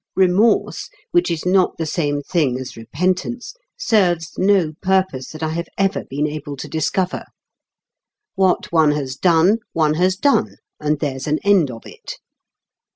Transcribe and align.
Remorse, 0.15 0.89
which 1.11 1.29
is 1.29 1.45
not 1.45 1.77
the 1.77 1.85
same 1.85 2.23
thing 2.23 2.57
as 2.59 2.75
repentance, 2.75 3.53
serves 3.77 4.33
no 4.35 4.73
purpose 4.81 5.27
that 5.29 5.43
I 5.43 5.49
have 5.49 5.67
ever 5.77 6.05
been 6.05 6.25
able 6.25 6.57
to 6.57 6.67
discover. 6.67 7.23
What 8.33 8.71
one 8.71 8.93
has 8.93 9.15
done, 9.15 9.59
one 9.73 9.93
has 10.01 10.15
done, 10.15 10.55
and 10.79 10.97
there's 10.99 11.27
an 11.27 11.37
end 11.43 11.69
of 11.69 11.85
it. 11.85 12.15